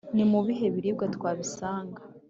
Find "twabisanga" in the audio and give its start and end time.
1.15-1.99